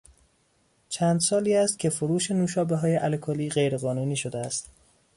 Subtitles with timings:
[0.89, 4.69] چند سال است که فروش نوشابههای الکلی غیرقانونی شده است.